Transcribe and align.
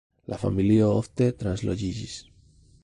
La 0.33 0.39
familio 0.43 0.87
ofte 1.01 1.29
transloĝiĝis. 1.43 2.19